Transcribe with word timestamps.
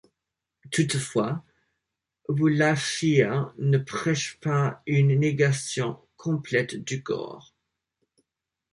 Toutefois, 0.71 1.43
Aboulafia 2.27 3.53
ne 3.59 3.77
prêche 3.77 4.39
pas 4.39 4.81
une 4.87 5.13
négation 5.19 5.99
complète 6.17 6.75
du 6.83 7.03
corps. 7.03 7.53